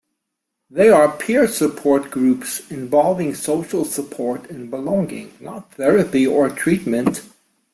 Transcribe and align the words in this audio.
They 0.71 0.89
are 0.89 1.15
peer 1.15 1.47
support 1.47 2.09
groups, 2.09 2.63
involving 2.71 3.35
social 3.35 3.85
support 3.85 4.49
and 4.49 4.67
belonging, 4.67 5.31
not 5.39 5.75
therapy 5.75 6.25
or 6.25 6.49
treatment. 6.49 7.21